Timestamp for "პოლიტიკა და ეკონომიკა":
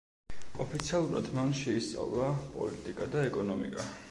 2.57-3.93